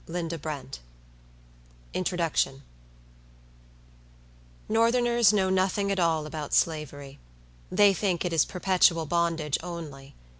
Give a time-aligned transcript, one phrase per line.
[0.07, 0.79] Linda Brent
[4.67, 7.19] "Northerners know nothing at all about Slavery.
[7.71, 10.15] They think it is perpetual bondage only.